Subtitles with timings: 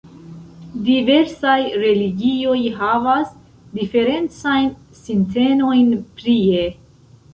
[0.85, 3.29] Diversaj religioj havas
[3.81, 5.93] diferencajn sintenojn
[6.23, 6.65] prie.